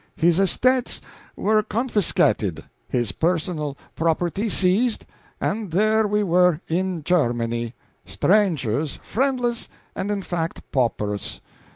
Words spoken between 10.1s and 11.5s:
fact paupers.